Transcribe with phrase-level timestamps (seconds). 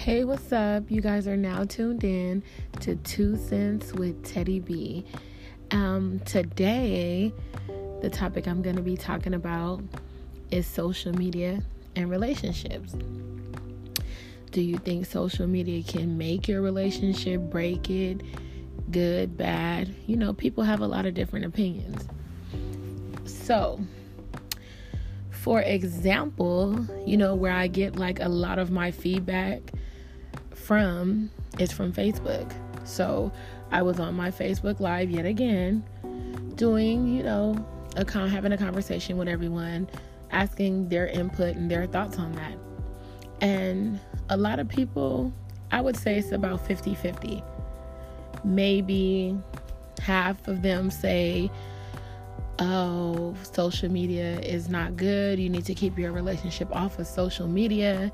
[0.00, 0.90] Hey, what's up?
[0.90, 2.42] You guys are now tuned in
[2.80, 5.04] to Two Cents with Teddy B.
[5.72, 7.34] Um, today,
[8.00, 9.82] the topic I'm going to be talking about
[10.50, 11.62] is social media
[11.96, 12.96] and relationships.
[14.52, 18.22] Do you think social media can make your relationship, break it,
[18.90, 19.94] good, bad?
[20.06, 22.08] You know, people have a lot of different opinions.
[23.26, 23.78] So,
[25.28, 29.60] for example, you know, where I get like a lot of my feedback
[30.60, 32.52] from is from Facebook.
[32.84, 33.32] So
[33.70, 35.84] I was on my Facebook Live yet again,
[36.54, 37.56] doing, you know,
[37.96, 39.88] a con- having a conversation with everyone,
[40.30, 42.54] asking their input and their thoughts on that.
[43.40, 45.32] And a lot of people,
[45.72, 47.42] I would say it's about 50 50.
[48.44, 49.36] Maybe
[50.00, 51.50] half of them say,
[52.58, 55.38] oh, social media is not good.
[55.38, 58.12] You need to keep your relationship off of social media,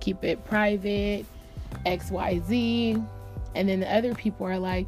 [0.00, 1.26] keep it private
[1.86, 3.06] XYZ.
[3.54, 4.86] And then the other people are like,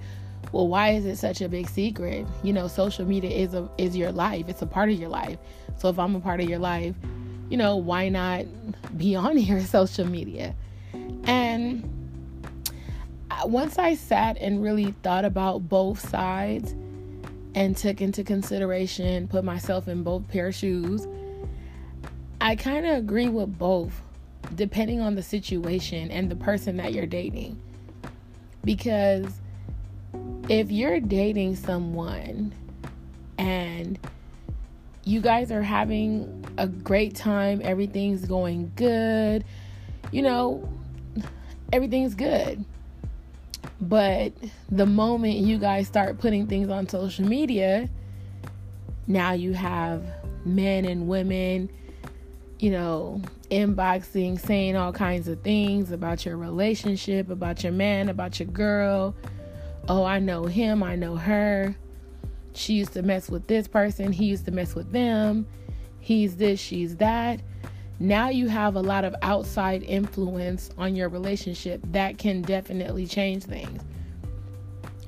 [0.52, 2.26] well, why is it such a big secret?
[2.42, 4.48] You know, social media is a is your life.
[4.48, 5.38] It's a part of your life.
[5.76, 6.94] So if I'm a part of your life,
[7.48, 8.46] you know, why not
[8.96, 10.54] be on your social media?
[11.24, 11.84] And
[13.44, 16.74] once I sat and really thought about both sides
[17.54, 21.06] and took into consideration, put myself in both pair of shoes,
[22.40, 24.02] I kind of agree with both
[24.54, 27.60] depending on the situation and the person that you're dating.
[28.64, 29.26] Because
[30.48, 32.52] if you're dating someone
[33.38, 33.98] and
[35.04, 39.44] you guys are having a great time, everything's going good,
[40.12, 40.68] you know,
[41.72, 42.64] everything's good.
[43.80, 44.32] But
[44.70, 47.88] the moment you guys start putting things on social media,
[49.06, 50.04] now you have
[50.44, 51.70] men and women
[52.60, 58.38] you know, inboxing, saying all kinds of things about your relationship, about your man, about
[58.38, 59.14] your girl.
[59.88, 61.74] Oh, I know him, I know her.
[62.52, 65.46] She used to mess with this person, he used to mess with them.
[66.00, 67.40] He's this, she's that.
[67.98, 73.44] Now you have a lot of outside influence on your relationship that can definitely change
[73.44, 73.82] things.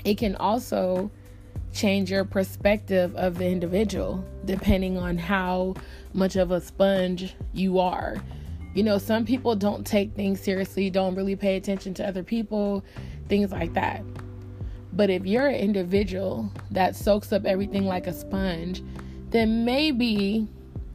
[0.04, 1.10] It can also
[1.72, 5.74] change your perspective of the individual depending on how
[6.12, 8.22] much of a sponge you are.
[8.74, 12.84] You know, some people don't take things seriously, don't really pay attention to other people,
[13.28, 14.02] things like that.
[14.92, 18.82] But if you're an individual that soaks up everything like a sponge,
[19.30, 20.46] then maybe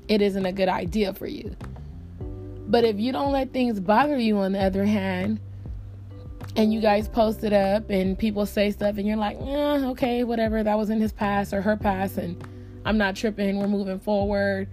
[0.08, 1.56] it isn't a good idea for you.
[2.68, 5.40] But if you don't let things bother you, on the other hand,
[6.58, 10.24] and you guys post it up and people say stuff and you're like, eh, okay,
[10.24, 12.44] whatever, that was in his past or her past, and
[12.84, 14.68] I'm not tripping, we're moving forward.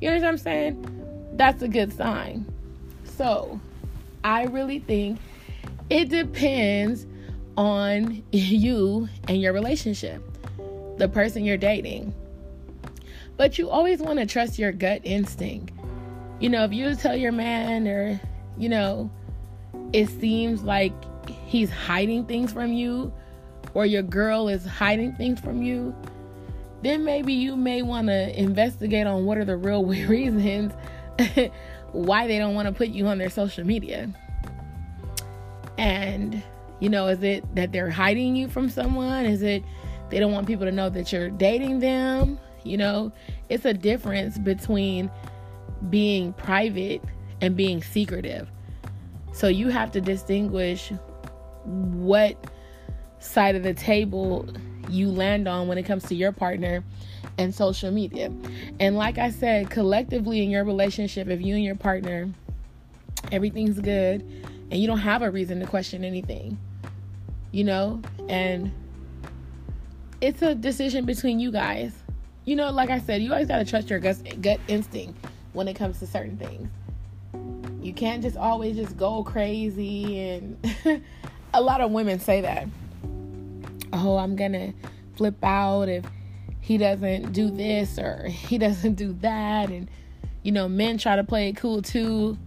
[0.00, 1.32] You know what I'm saying?
[1.32, 2.44] That's a good sign.
[3.04, 3.58] So,
[4.22, 5.18] I really think
[5.88, 7.06] it depends
[7.56, 10.22] on you and your relationship,
[10.98, 12.14] the person you're dating.
[13.38, 15.72] But you always want to trust your gut instinct.
[16.38, 18.20] You know, if you tell your man or,
[18.58, 19.10] you know,
[19.94, 20.92] it seems like
[21.46, 23.12] he's hiding things from you
[23.74, 25.94] or your girl is hiding things from you,
[26.82, 30.72] then maybe you may want to investigate on what are the real reasons
[31.92, 34.08] why they don't want to put you on their social media.
[35.78, 36.42] And,
[36.78, 39.24] you know, is it that they're hiding you from someone?
[39.24, 39.62] Is it
[40.10, 42.38] they don't want people to know that you're dating them?
[42.64, 43.12] You know,
[43.48, 45.10] it's a difference between
[45.88, 47.02] being private
[47.40, 48.50] and being secretive.
[49.32, 50.92] So you have to distinguish
[51.64, 52.36] what
[53.18, 54.48] side of the table
[54.88, 56.82] you land on when it comes to your partner
[57.38, 58.32] and social media.
[58.78, 62.28] And like I said, collectively in your relationship, if you and your partner,
[63.32, 64.22] everything's good
[64.70, 66.58] and you don't have a reason to question anything,
[67.50, 68.72] you know, and
[70.20, 71.94] it's a decision between you guys.
[72.44, 75.18] You know, like I said, you always got to trust your gut, gut instinct
[75.52, 76.68] when it comes to certain things.
[77.82, 80.56] You can't just always just go crazy and
[81.52, 82.68] a lot of women say that.
[83.92, 84.72] Oh, I'm to
[85.16, 86.04] flip out if
[86.60, 89.70] he doesn't do this or he doesn't do that.
[89.70, 89.88] And,
[90.42, 92.38] you know, men try to play it cool too.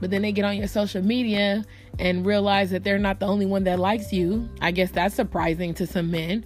[0.00, 1.64] But then they get on your social media
[1.98, 4.48] and realize that they're not the only one that likes you.
[4.60, 6.44] I guess that's surprising to some men.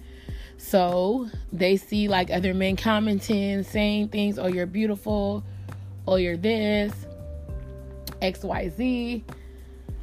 [0.57, 5.43] So they see like other men commenting, saying things, oh, you're beautiful,
[6.07, 6.93] oh, you're this,
[8.21, 9.23] XYZ.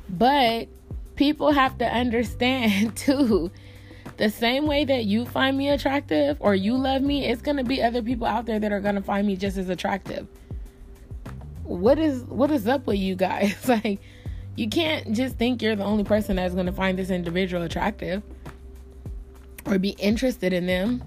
[0.09, 0.69] But
[1.17, 3.51] people have to understand too.
[4.19, 7.65] The same way that you find me attractive or you love me, it's going to
[7.65, 10.27] be other people out there that are going to find me just as attractive.
[11.65, 13.57] What is what is up with you guys?
[13.69, 14.01] like
[14.55, 18.23] You can't just think you're the only person that's going to find this individual attractive
[19.65, 21.03] or be interested in them.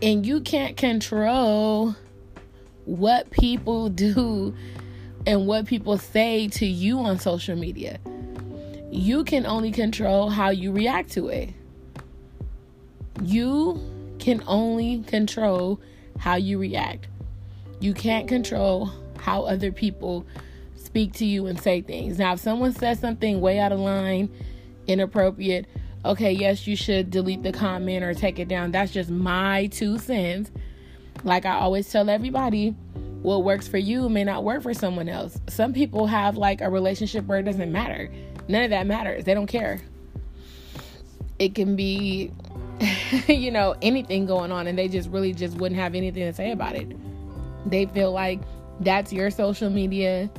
[0.00, 1.94] And you can't control
[2.84, 4.54] what people do
[5.26, 8.00] and what people say to you on social media.
[8.92, 11.48] You can only control how you react to it.
[13.22, 13.80] You
[14.18, 15.80] can only control
[16.18, 17.08] how you react.
[17.80, 20.26] You can't control how other people
[20.76, 22.18] speak to you and say things.
[22.18, 24.28] Now, if someone says something way out of line,
[24.86, 25.64] inappropriate,
[26.04, 28.72] okay, yes, you should delete the comment or take it down.
[28.72, 30.50] That's just my two cents.
[31.24, 32.76] Like I always tell everybody,
[33.22, 35.40] what works for you may not work for someone else.
[35.48, 38.10] Some people have like a relationship where it doesn't matter.
[38.48, 39.24] None of that matters.
[39.24, 39.80] They don't care.
[41.38, 42.30] It can be
[43.28, 46.50] you know, anything going on and they just really just wouldn't have anything to say
[46.50, 46.96] about it.
[47.68, 48.40] They feel like
[48.80, 50.30] that's your social media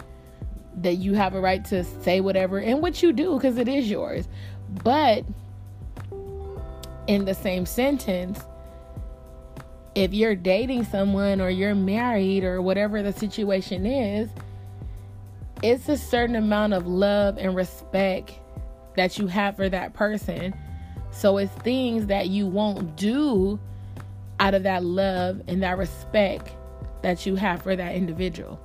[0.78, 3.90] that you have a right to say whatever and what you do because it is
[3.90, 4.28] yours.
[4.84, 5.24] But
[7.08, 8.40] in the same sentence,
[9.96, 14.30] if you're dating someone or you're married or whatever the situation is,
[15.63, 18.33] it's a certain amount of love and respect
[18.98, 20.54] that you have for that person.
[21.12, 23.60] So it's things that you won't do
[24.39, 26.51] out of that love and that respect
[27.01, 28.60] that you have for that individual.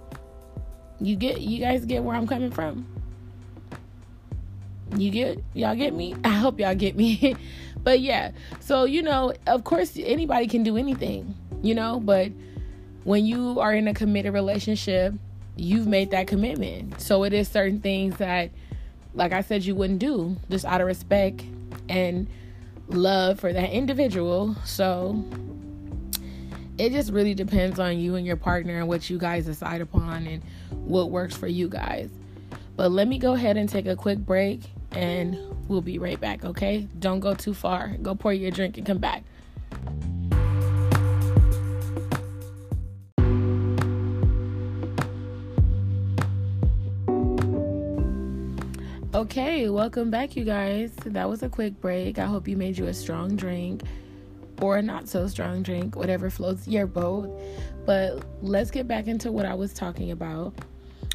[1.00, 2.84] You get you guys get where I'm coming from?
[4.96, 6.16] You get y'all get me?
[6.24, 7.36] I hope y'all get me.
[7.84, 12.32] but yeah, so you know, of course anybody can do anything, you know, but
[13.04, 15.14] when you are in a committed relationship,
[15.58, 17.00] you've made that commitment.
[17.00, 18.50] So it is certain things that
[19.14, 21.44] like I said you wouldn't do just out of respect
[21.88, 22.28] and
[22.88, 24.54] love for that individual.
[24.64, 25.24] So
[26.78, 30.26] it just really depends on you and your partner and what you guys decide upon
[30.26, 32.10] and what works for you guys.
[32.76, 34.60] But let me go ahead and take a quick break
[34.92, 35.36] and
[35.68, 36.86] we'll be right back, okay?
[36.98, 37.96] Don't go too far.
[38.00, 39.24] Go pour your drink and come back.
[49.18, 50.92] Okay, welcome back, you guys.
[51.04, 52.20] That was a quick break.
[52.20, 53.82] I hope you made you a strong drink
[54.62, 57.28] or a not so strong drink, whatever floats your boat.
[57.84, 60.54] But let's get back into what I was talking about.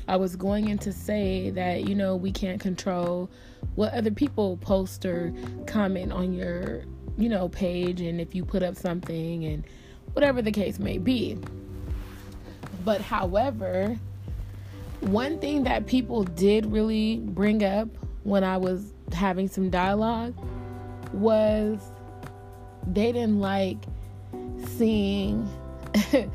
[0.09, 3.29] I was going in to say that, you know, we can't control
[3.75, 5.33] what other people post or
[5.65, 6.83] comment on your,
[7.17, 9.63] you know, page and if you put up something and
[10.11, 11.37] whatever the case may be.
[12.83, 13.97] But however,
[15.09, 17.87] one thing that people did really bring up
[18.23, 20.33] when I was having some dialogue
[21.11, 21.79] was
[22.87, 23.77] they didn't like
[24.77, 25.47] seeing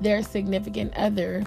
[0.00, 1.44] their significant other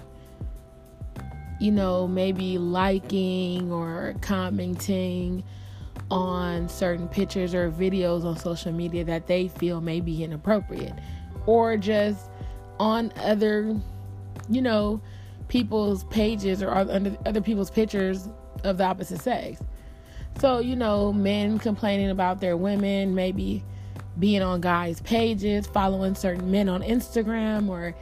[1.60, 5.42] you know maybe liking or commenting
[6.10, 10.94] on certain pictures or videos on social media that they feel may be inappropriate
[11.46, 12.30] or just
[12.78, 13.74] on other
[14.48, 15.00] you know
[15.48, 18.28] people's pages or other, other people's pictures
[18.64, 19.60] of the opposite sex
[20.40, 23.64] so you know men complaining about their women maybe
[24.18, 27.94] being on guys' pages, following certain men on Instagram, or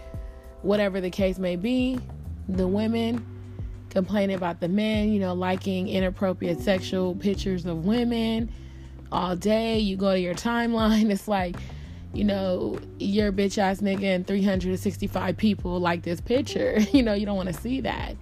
[0.63, 1.99] whatever the case may be.
[2.49, 3.25] The women
[3.91, 8.51] complaining about the men, you know, liking inappropriate sexual pictures of women
[9.11, 9.79] all day.
[9.79, 11.57] You go to your timeline, it's like,
[12.15, 16.79] you know, your bitch ass nigga and 365 people like this picture.
[16.93, 18.17] You know, you don't want to see that.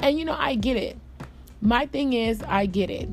[0.00, 0.98] And, you know, I get it.
[1.62, 3.08] My thing is, I get it.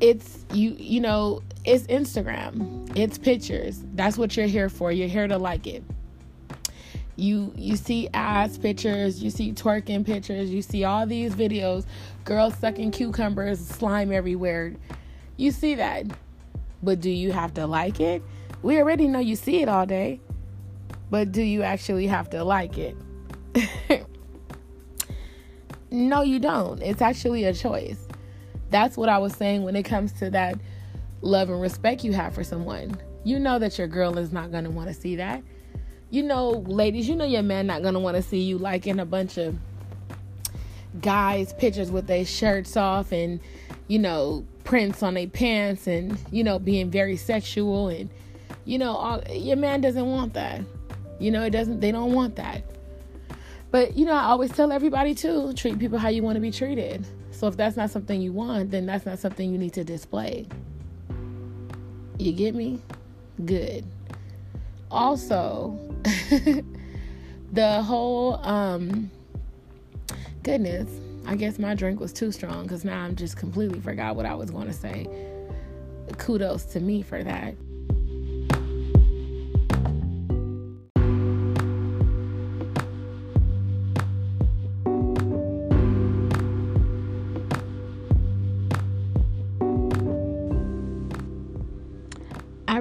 [0.00, 2.96] It's, you, you know, it's Instagram.
[2.96, 3.82] It's pictures.
[3.94, 4.92] That's what you're here for.
[4.92, 5.82] You're here to like it.
[7.16, 11.84] You you see ass pictures, you see twerking pictures, you see all these videos,
[12.24, 14.72] girls sucking cucumbers, slime everywhere.
[15.36, 16.06] You see that.
[16.82, 18.22] But do you have to like it?
[18.62, 20.20] We already know you see it all day.
[21.10, 22.96] But do you actually have to like it?
[25.90, 26.80] no, you don't.
[26.80, 28.06] It's actually a choice.
[28.70, 30.54] That's what I was saying when it comes to that
[31.20, 32.96] love and respect you have for someone.
[33.24, 35.42] You know that your girl is not going to want to see that.
[36.10, 39.00] You know, ladies, you know your man not going to want to see you liking
[39.00, 39.56] a bunch of
[41.00, 43.38] guys pictures with their shirts off and
[43.86, 48.10] you know prints on their pants and you know being very sexual and
[48.64, 50.60] you know all, your man doesn't want that
[51.18, 52.62] you know it doesn't they don't want that
[53.70, 56.50] but you know i always tell everybody to treat people how you want to be
[56.50, 59.84] treated so if that's not something you want then that's not something you need to
[59.84, 60.46] display
[62.20, 62.78] you get me?
[63.46, 63.84] Good.
[64.90, 65.78] Also,
[67.52, 69.10] the whole um
[70.42, 70.90] goodness,
[71.26, 74.34] I guess my drink was too strong because now I'm just completely forgot what I
[74.34, 75.08] was going to say.
[76.18, 77.54] Kudos to me for that.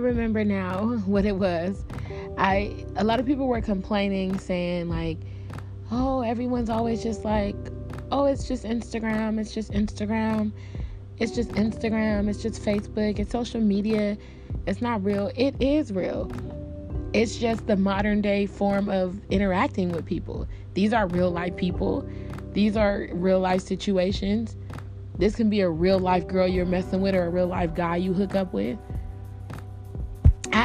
[0.02, 1.84] Remember now what it was.
[2.38, 5.18] I a lot of people were complaining saying like,
[5.92, 7.56] "Oh, everyone's always just like,
[8.12, 10.52] oh, it's just Instagram, it's just Instagram.
[11.18, 14.18] It's just Instagram, it's just Facebook, it's social media.
[14.66, 15.32] It's not real.
[15.36, 16.32] It is real.
[17.14, 20.48] It's just the modern day form of interacting with people.
[20.76, 22.08] These are real life people.
[22.54, 24.56] These are real life situations.
[25.18, 27.98] This can be a real life girl you're messing with or a real life guy
[27.98, 28.78] you hook up with.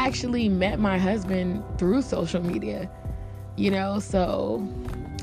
[0.05, 2.91] Actually met my husband through social media,
[3.57, 4.63] you know, so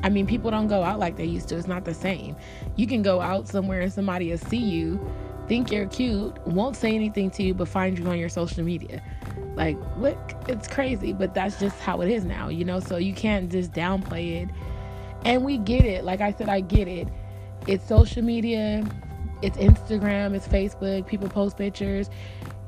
[0.04, 1.56] I mean, people don't go out like they used to.
[1.56, 2.36] It's not the same.
[2.76, 5.00] You can go out somewhere and somebody will see you,
[5.48, 9.04] think you're cute, won't say anything to you, but find you on your social media.
[9.56, 10.18] Like, what?
[10.48, 12.80] It's crazy, but that's just how it is now, you know?
[12.80, 14.50] So you can't just downplay it.
[15.26, 16.04] And we get it.
[16.04, 17.08] Like I said, I get it.
[17.68, 18.84] It's social media,
[19.44, 22.10] it's Instagram, it's Facebook, people post pictures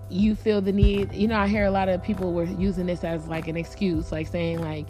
[0.09, 1.13] you feel the need.
[1.13, 4.11] You know i hear a lot of people were using this as like an excuse
[4.11, 4.87] like saying like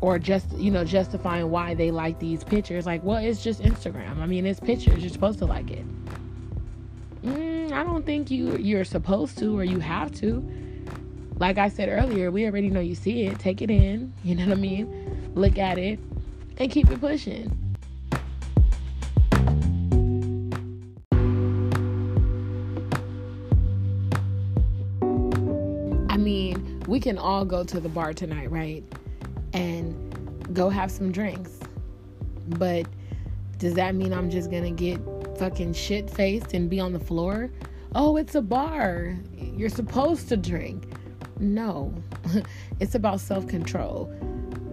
[0.00, 2.86] or just you know justifying why they like these pictures.
[2.86, 4.18] Like well it's just instagram.
[4.18, 5.00] I mean it's pictures.
[5.00, 5.84] You're supposed to like it.
[7.22, 10.48] Mm, i don't think you you're supposed to or you have to.
[11.38, 13.38] Like i said earlier we already know you see it.
[13.38, 14.12] Take it in.
[14.22, 15.32] You know what i mean?
[15.34, 15.98] Look at it
[16.58, 17.65] and keep it pushing
[26.96, 28.82] we can all go to the bar tonight, right?
[29.52, 31.60] And go have some drinks.
[32.48, 32.86] But
[33.58, 34.98] does that mean I'm just gonna get
[35.36, 37.50] fucking shit faced and be on the floor?
[37.94, 39.14] Oh, it's a bar.
[39.36, 40.84] You're supposed to drink.
[41.38, 41.92] No,
[42.80, 44.10] it's about self control.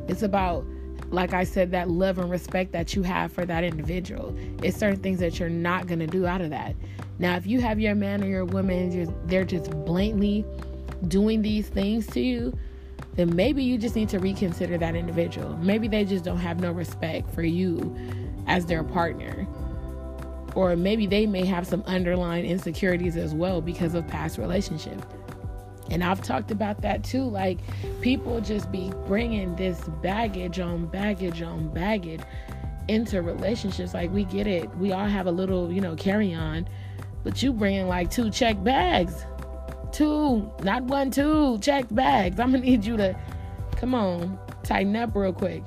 [0.08, 0.66] It's about,
[1.10, 4.34] like I said, that love and respect that you have for that individual.
[4.64, 6.74] It's certain things that you're not gonna do out of that.
[7.20, 10.46] Now, if you have your man or your woman, they're just blatantly
[11.08, 12.58] doing these things to you,
[13.16, 15.56] then maybe you just need to reconsider that individual.
[15.58, 17.96] Maybe they just don't have no respect for you
[18.48, 19.48] as their partner.
[20.56, 25.04] Or maybe they may have some underlying insecurities as well because of past relationships.
[25.90, 27.24] And I've talked about that too.
[27.24, 27.60] Like,
[28.02, 32.22] people just be bringing this baggage on baggage on baggage
[32.88, 33.94] into relationships.
[33.94, 34.76] Like, we get it.
[34.78, 36.68] We all have a little, you know, carry on.
[37.24, 39.26] But you bringing like two check bags
[39.94, 42.40] two, not one, two checked bags.
[42.40, 43.18] I'm gonna need you to
[43.78, 45.64] come on, tighten up real quick.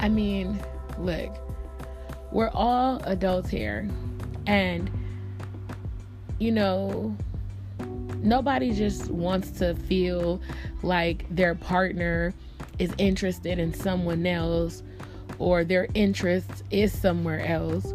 [0.00, 0.60] I mean,
[0.98, 1.34] look,
[2.30, 3.88] we're all adults here,
[4.46, 4.90] and
[6.38, 7.16] you know,
[8.18, 10.42] nobody just wants to feel
[10.82, 12.34] like their partner
[12.78, 14.82] is interested in someone else
[15.38, 17.94] or their interest is somewhere else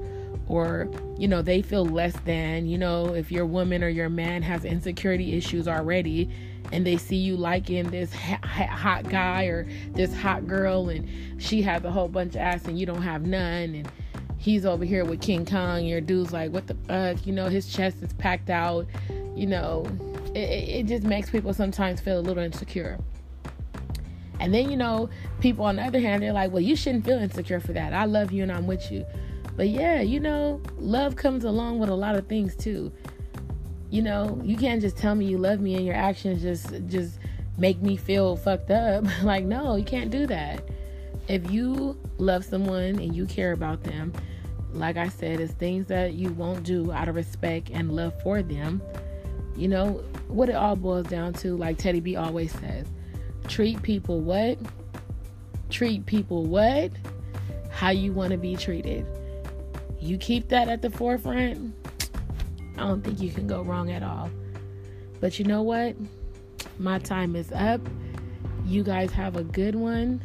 [0.49, 4.41] or you know they feel less than you know if your woman or your man
[4.41, 6.29] has insecurity issues already
[6.71, 11.07] and they see you liking this hot guy or this hot girl and
[11.41, 13.91] she has a whole bunch of ass and you don't have none and
[14.37, 17.25] he's over here with king kong your dude's like what the fuck?
[17.25, 18.87] You know his chest is packed out
[19.35, 19.85] you know
[20.33, 22.99] it, it just makes people sometimes feel a little insecure.
[24.39, 25.09] And then you know
[25.41, 27.93] people on the other hand they're like well you shouldn't feel insecure for that.
[27.93, 29.05] I love you and i'm with you
[29.59, 32.93] but yeah, you know, love comes along with a lot of things too.
[33.89, 37.19] You know, you can't just tell me you love me and your actions just just
[37.57, 39.03] make me feel fucked up.
[39.23, 40.63] like no, you can't do that.
[41.27, 44.13] If you love someone and you care about them,
[44.71, 48.41] like I said, it's things that you won't do out of respect and love for
[48.41, 48.81] them.
[49.57, 49.89] You know,
[50.29, 52.87] what it all boils down to, like Teddy B always says,
[53.49, 54.57] treat people what?
[55.69, 56.93] Treat people what?
[57.71, 59.05] How you want to be treated
[59.99, 61.73] you keep that at the forefront,
[62.77, 64.29] I don't think you can go wrong at all.
[65.19, 65.95] But you know what?
[66.77, 67.81] My time is up.
[68.65, 70.21] You guys have a good one.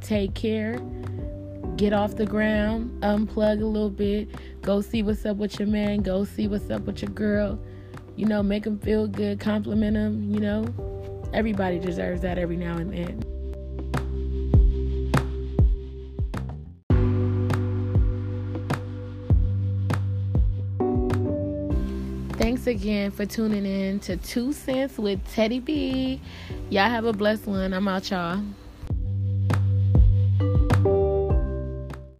[0.00, 0.80] Take care.
[1.76, 4.28] Get off the ground, unplug a little bit,
[4.62, 7.56] go see what's up with your man, go see what's up with your girl.
[8.16, 10.64] You know, make them feel good, compliment them, you know.
[11.32, 13.27] Everybody deserves that every now and then.
[22.68, 26.20] Again for tuning in to Two Cents with Teddy B.
[26.68, 27.72] Y'all have a blessed one.
[27.72, 28.42] I'm out, y'all.